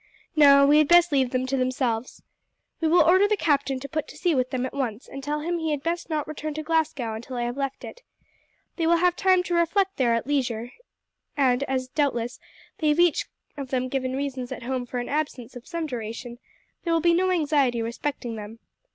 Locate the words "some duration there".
15.67-16.93